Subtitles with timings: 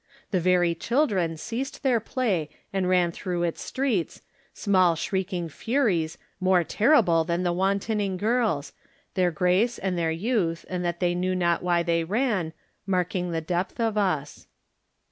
[0.31, 6.63] The very children ceased their play and ran through its streets, small shrieking furies, more
[6.63, 8.73] terrible than the wantoning girls,
[9.13, 12.51] their grace and their youth, and that they knew not why they ran,
[12.87, 14.47] marking the depth of us.